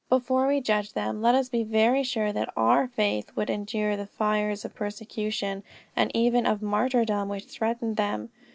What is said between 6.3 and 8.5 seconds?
of martyrdom which threatened them.